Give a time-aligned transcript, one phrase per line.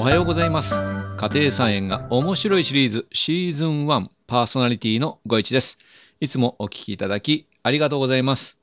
[0.00, 0.74] おはようございます。
[1.18, 5.76] 家庭菜園が面白いシリーズシーズン1パーソナリティのご一です。
[6.20, 8.56] いつもお聞きいただきありがとうございます。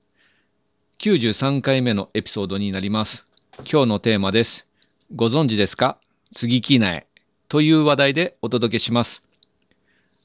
[0.98, 3.28] 93回目のエピソードになります。
[3.72, 4.68] 今日のテーマです。
[5.16, 6.00] ご存知ですか？
[6.36, 7.06] 接ぎ木苗。
[7.50, 9.22] という話題でお届けします。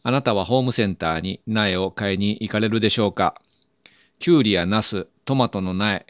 [0.02, 3.34] あなたはホームセンターに苗を買いに行かれるでしょうか？
[4.18, 6.06] きゅうりやナス、トマトの苗、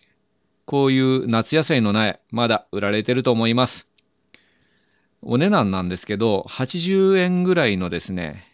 [0.64, 3.89] こういう夏野菜の苗、まだ売られてると思います。
[5.25, 8.45] お値段なんですけど、80円ぐらいのですね、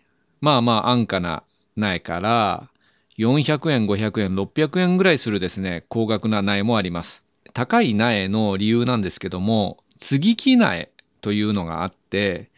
[0.43, 1.43] まあまあ安価な
[1.77, 2.69] 苗から、
[3.17, 7.23] 400円、500円、600円ぐらいするですね、高額な苗もあります。
[7.55, 10.91] 高い苗の理由なんですけども、接ぎ木苗
[11.23, 12.51] というのがあって、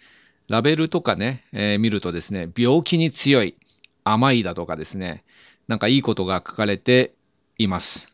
[0.48, 3.54] ラベルとかね、えー、見るとですね、病気に強い、
[4.02, 5.22] 甘いだとかですね、
[5.68, 7.14] なんかいいことが書かれて
[7.58, 8.12] います。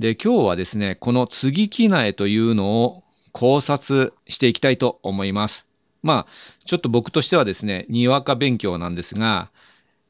[0.00, 5.66] で、今日はですね、この接ぎ木苗というのを考察していきたいと思います。
[6.02, 9.50] まあ、ちょっと僕としてはですね、にわか勉強なんですが、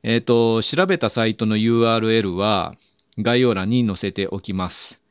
[0.03, 2.75] えっ、ー、と、調べたサイトの URL は
[3.19, 5.03] 概要欄に載せておきます。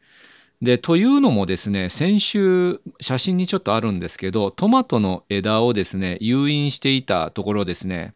[0.61, 8.13] で、というのもですね、先週写真にちょっとあるんですけど、トマトの枝をですね、誘引していたところですね、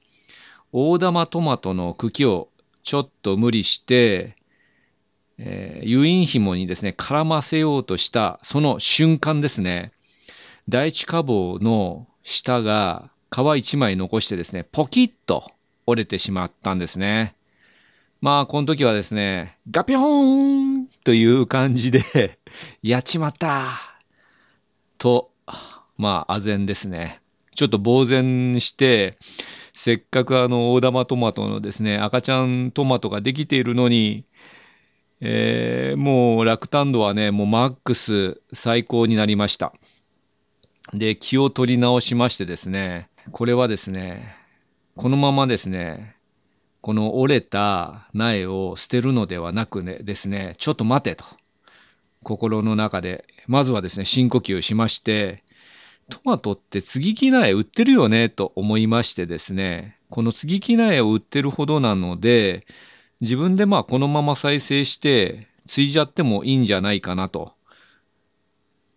[0.71, 2.49] 大玉トマトの茎を
[2.83, 4.35] ちょっと無理して、
[5.43, 9.91] えー、誘引紐にですね、絡ませようとしたその瞬間ですね、
[10.69, 15.51] 第一花房の下が皮一枚残してですね、ポキッと
[15.87, 17.35] 折れてしまったんですね。
[18.21, 22.37] まあ、この時はですね、ガピョーンという感じで
[22.83, 23.65] やっちまった
[24.99, 25.31] と、
[25.97, 27.19] まあ、唖然ですね。
[27.55, 29.17] ちょっと呆然して、
[29.73, 34.25] せっかくあの、大玉トマトのですね、赤ちゃんトマトができているのに、
[35.21, 39.71] えー、もう落胆度はね、もうマックス最高になりました。
[40.93, 44.35] で、気を取り直しましてですね、これはですね、
[44.95, 46.15] このままですね、
[46.81, 51.23] この折れた苗を捨てるのではなくねですね、ちょっと待てと、
[52.23, 55.43] 心の中で、まずはですね、深呼吸しまして、
[56.09, 62.65] トマトって接ぎ木苗売ってるよねと思いましてですね、この接ぎ木苗を売ってるほどなので、
[63.21, 67.53] 自分でまあこのまま再生して、継いじゃってもいいんじゃないかなと。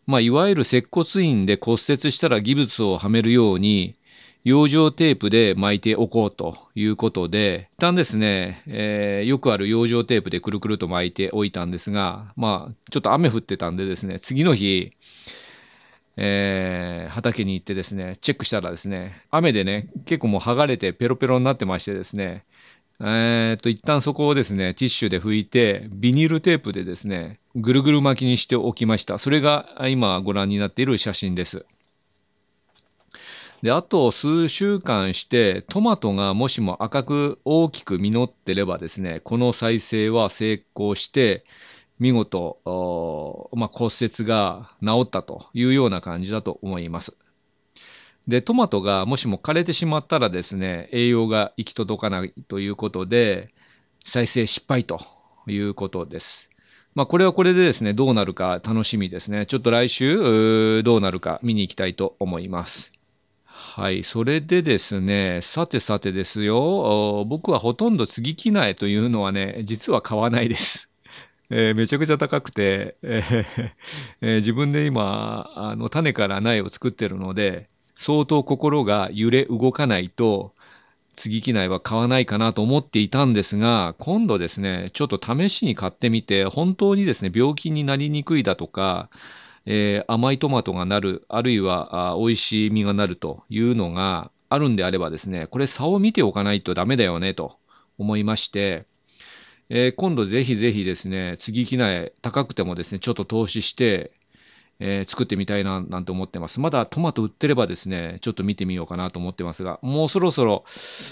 [0.07, 3.97] まあ、いわゆる接骨院で骨折したらギブスをはめるように、
[4.45, 14.93] 養生テープで巻いておこうということで、一旦ですね、えー、よくある養生テープでくるくると巻いておいたんですが、まあ、ちょっと雨降ってたんでですね、次の日、
[16.17, 22.45] えー、畑に行ってですね、チェックしたらですね、雨でね、結構もう剥がれてペロペロになってましてですね、
[23.01, 29.19] えー、っと、一旦そこをですね、ティッシュで拭いて、ビニールテープでですね、ぐるぐる巻きにしておきました。
[29.19, 31.67] それが今ご覧になっている写真です。
[33.63, 41.45] で、あと数週間して、トマトがもしも赤く大きく実ってればですね、この再生は成功して、
[41.99, 42.59] 見事、
[43.55, 47.17] まあ、骨折が治ったというような感じだと思います。
[48.27, 53.53] で、トマトがもしも枯れてしまったらですね、栄養が行き届かないということで、
[54.05, 55.01] 再生失敗と
[55.47, 56.51] いうことです。
[56.95, 59.47] まあ、これはこれでですね、どうなるか楽しみですね。
[59.47, 62.93] ちょっと来週、どうなるか見に行きたいと思います。
[63.45, 70.89] はい、それでですね、さてさてですよ、僕はほとんど継ぎ木苗というのはね、実は買わないです。
[71.51, 73.71] えー、めちゃくちゃ高くて、えー
[74.23, 80.53] えー、自分で今あの種から苗を作ってるので相当心が揺れ動かないと
[81.17, 89.09] 継ぎ木苗は買わないかなと思っていたんですが今度ですねちょっと試しに買ってみて本当にですね病気になりにくいだとか
[89.67, 97.59] えー、甘いトマトがなる、あるいはあ美味しい実がなるというのがあるんであればですね、これ差を見ておかないとダメだよねと
[97.99, 98.87] 思いまして、
[99.71, 104.13] えー、今度ぜひぜひですね、次木苗高くてもですね、ちょっと投資して、
[104.81, 106.61] えー、作ってみたいななんて思ってます。
[106.61, 110.65] まだトマト売ってればですね、ちょっと見てみようかなと思ってますが、もうそろそろ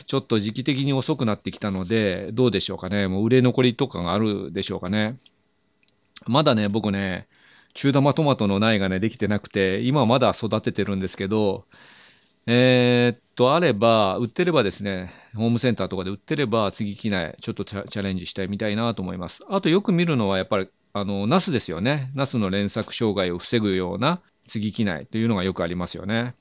[0.06, 3.09] ちょっと時期的に遅くなってきたので、どうでしょうかね。
[3.09, 5.17] もう売れ残りとかがあるでしょうかね。
[6.26, 7.29] まだね、僕ね、
[7.75, 11.65] 中玉トマトの苗がね、できてなくて、今はまだ育ててるんですけど、
[12.47, 19.43] えー、っと、あれば、売ってればですね、ホームセンターとかで売ってれば、次木苗、ちょっとチャレンジしたいみたいなと思います。
[19.49, 22.11] あとよく見るのは、やっぱり、あの、ナスですよね。
[22.15, 26.35] ナスの連作障害を防ぐような次木苗というのがよくありますよね。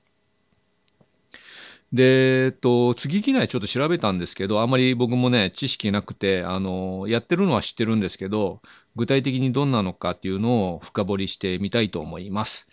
[1.94, 8.62] で、えっと、次木苗ちょっと調べたんですけど、あまり僕もね、知識なくて、あの、やってるのは知ってるんですけど、
[8.96, 12.68] 具体的にどんなのかっていうのを深掘りしてみたいと思います。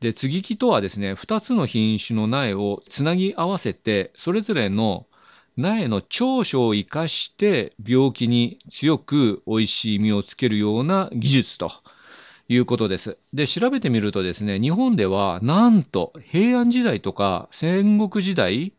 [0.00, 5.06] で、接ぎ木とはですね、2つの品種の苗をつなぎ合わせて、それぞれの
[5.56, 11.70] 苗の長所を生かして病気に強く美味しい実をつけるような技術と
[12.48, 13.18] いうことです。
[13.34, 18.72] で、調べてみるとですね、日本ではなんと平安時代とか戦国時代、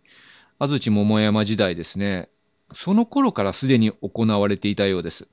[0.58, 2.30] 安土桃山時代ですね、
[2.74, 5.28] その頃からすでに行われていたようです。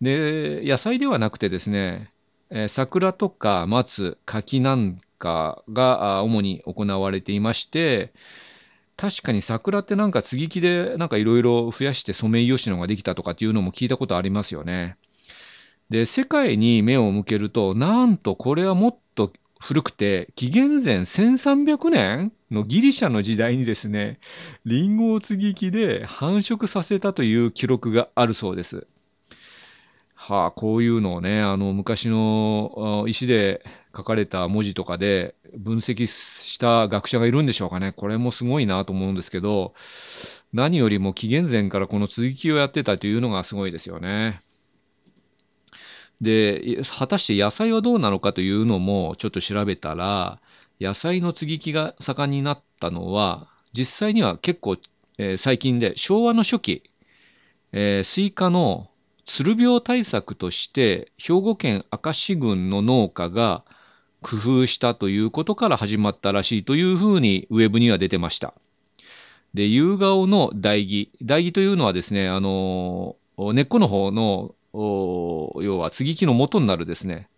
[0.00, 2.12] で、野菜ではなくてですね、
[2.50, 8.12] え桜とか松、柿なんかが主に行われていまして、
[8.96, 14.96] 確かに桜ってなんか接ぎ木でなんかいろいろ増やしてソメイヨシノができたとかっていうのも聞いたことありますよね。
[15.90, 24.18] で、世界に目を向けると、なんとこれはもっと古くて、紀元前1300年のギリシャの時代にですね、
[24.64, 28.86] リンゴを接ぎ木で繁殖させたという記録があるそうです。
[30.24, 33.64] はあ、こういうのをね、あの昔の石で
[33.94, 37.90] 書かれた文字とかで分析した学者がいるんでしょうかね。
[37.90, 39.74] これもすごいなと思うんですけど、
[40.52, 44.40] 何よりも紀元前からこの続きをやってたというのがすごいですよね。
[46.20, 50.40] で、果たして野菜はどうなのかというのもちょっと調べたら、
[50.80, 54.76] 野菜の接ぎ木が盛んになったのは、実際には結構、
[55.18, 56.82] えー、最近で昭和の初期、
[57.72, 58.91] えー、スイカの
[59.26, 63.64] つる病対策として兵庫県明石郡の農家が
[64.20, 68.54] 工夫したということから始まったらしいというふうにウェブには出てました。
[69.54, 71.12] で、夕顔の台木。
[71.22, 77.28] 台木というのはですね、あの、根っこの方の、要は接ぎ木の元になるですね、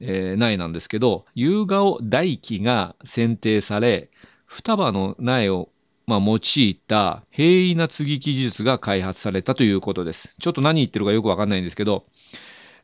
[0.00, 4.10] えー、苗なんですけど、夕顔台木が選定され、
[4.46, 5.68] 双葉の苗を
[6.06, 10.34] まあ、用いた平易な接ぎ木技術が開発されたということです。
[10.38, 12.04] ちょっと何言ってるかよくわかんないんですけど、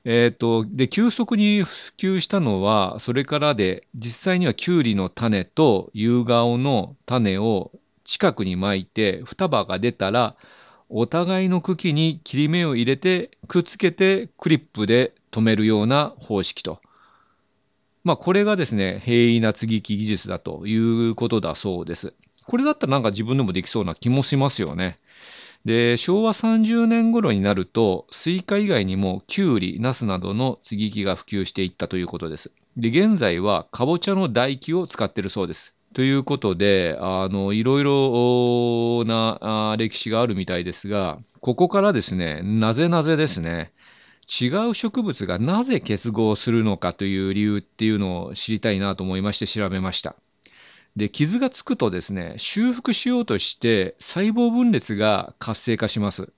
[0.04, 7.70] え、ー、と、で、急速に普及したのは、それからで、実際にはキュウリの種と夕顔の種を
[8.04, 10.36] 近くに巻いて、双葉が出たら、
[10.88, 16.80] お互いの茎に切り目を入れて、くっつけてクリップで留めるような方式と。
[18.02, 20.76] まあ、これがですね、平易な接ぎ木技術だとい
[21.10, 22.14] うことだそうです。
[22.50, 24.96] これだったらなんか自分でもできそうな気もしますよね。
[25.64, 32.50] で、昭和30年頃になると、スイカ以外にもキュウリ、ナスなどの接ぎ木が普及していったということです。
[32.76, 35.76] で、現在はかぼちゃの台木を使ってるそうです。
[35.94, 43.70] ということで、あの、いろいろな歴史があるみたいですが、ここからですね、なぜなぜですね、
[44.26, 50.16] 違う植物がなぜ結合するのかという理由っていうのを知りたいなと思いまして調べました。
[50.96, 56.32] で、傷がつくとですね、修復しようとして細胞分裂が活性化します。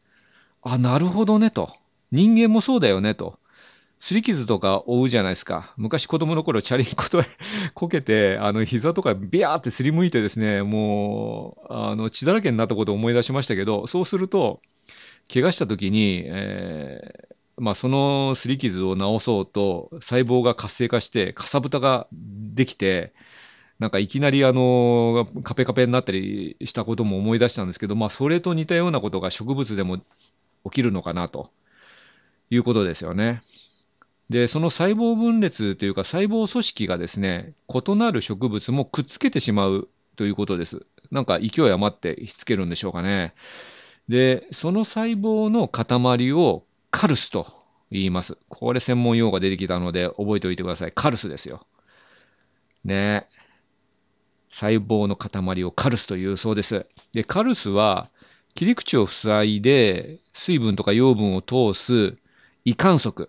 [0.62, 1.72] あ、なるほどねと。
[2.10, 3.38] 人間もそうだよねと。
[4.00, 5.72] 擦り傷とか負うじゃないですか。
[5.76, 7.22] 昔子供の頃チャリンコと
[7.74, 14.60] こけて、あの膝とかビャーってすりむいてですね、もう、あの血だらけになったことを思い出しましたけど、そうすると、
[15.32, 23.12] 怪我した時に、えー、まあ、その擦り傷を治そうと細胞が活性化してかさぶたができて
[23.82, 30.04] なんかいきなりあのカペカペになったりしたことも思い出したんですけど、まあ、それと似たようなことが植物でも起
[30.70, 31.50] きるのかなと
[32.48, 33.42] いうことですよね。
[34.30, 40.86] で、その細胞分裂というか細胞組織がですね、異なる植物もくっつけてしまうということです。
[41.10, 43.34] なんか勢い余ってひっつけるんでしょうかね。
[44.08, 47.52] で、その細胞の塊をカルスと
[47.90, 48.38] 言います。
[48.48, 50.92] これ専門用語が出てきたので覚えておいてください。
[50.92, 51.66] カルスですよ。
[52.84, 53.26] ね
[54.52, 56.86] 細胞の塊をカルスというそうです。
[57.12, 58.10] で、カルスは
[58.54, 62.16] 切り口を塞いで水分とか養分を通す
[62.64, 63.28] 胃管束。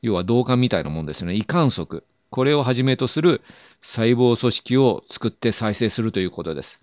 [0.00, 1.34] 要は導管みたいなもんですね。
[1.34, 2.02] 胃管束。
[2.30, 3.42] これをはじめとする
[3.82, 6.80] 細胞組織を作って再生するということです。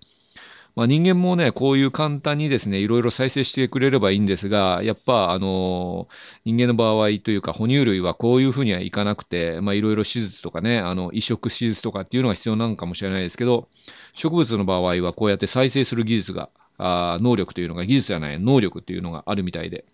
[0.76, 6.08] まあ、人間もね、こういう簡単にですね、いろいろ再生してくれればいいんですが、やっぱ、あの、
[6.44, 13.68] 人間の場合というか、哺乳類はこういうふうにはいかなくて、まあ、いろいろ手術とかね、あの、移植手術とかっていうのが必要なのかもしれないですけど、
[14.14, 16.48] 植物の場合はこうやって再生する技術が、
[16.78, 19.84] あ能力というのが、技術じゃない、能力っていうのがあるみたいで、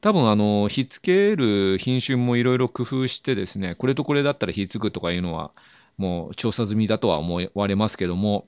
[0.00, 5.50] 多分あの、ひっつける品種もいろいろ工夫してですね、これとこれだったらひっつくとかいうのは、
[5.96, 8.46] もう調査済みだとは思われますけども、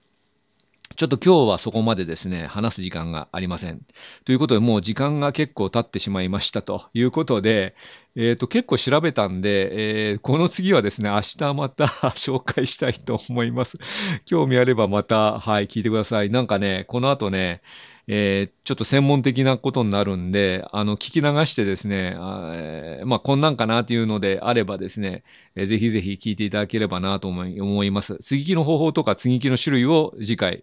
[0.95, 3.81] ちょっと今日はそこまでですね、話す時間がありません。
[4.25, 7.75] ということで、もう時間が結構経ってしまいましたということで、
[8.15, 13.79] えっ、ー、と、結構調べたんで、えー、この次はですね、明日また 紹介したいと思います。
[14.25, 16.31] 興味あればまた、はい、聞いてください。
[16.31, 17.63] なんかね、この後ね、
[18.09, 25.25] えー、ちょっと専門的なことになるんで、あの、聞き流してですね、あえー、まあ、こんなんかなっていうのであればですね、
[25.57, 28.17] えー、ぜひぜひ聞いていただければなと思い思います。
[28.21, 30.63] 接ぎ木の方法とか接ぎ木の種類を次回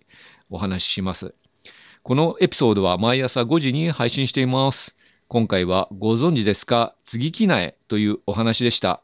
[0.49, 1.33] お話しします。
[2.01, 4.95] このエピソードは毎朝5時に配信しています。
[5.27, 6.95] 今回はご存知ですか？
[7.03, 9.01] 接ぎ木苗というお話でした。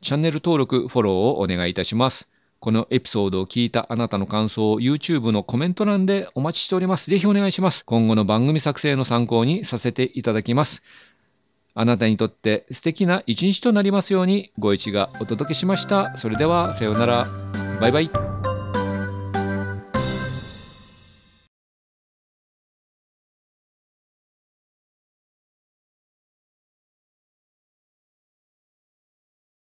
[0.00, 2.29] チャンネル登録、フォローをお願いいたします。
[2.60, 7.10] このエピソードを聞いたあなたの感想を YouTube のコメント欄でお待ちしております。
[7.10, 7.84] ぜひお願いします。
[7.86, 10.82] 今後の番組作成の参考にさせていただきます。
[11.74, 16.16] あなたにとって素敵な一日となりますようにご一がお届けしました。
[16.18, 17.26] それではさようなら。
[17.80, 18.29] バイバイ。